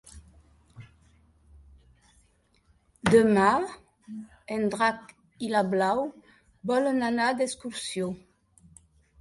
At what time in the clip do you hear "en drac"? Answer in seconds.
4.57-5.13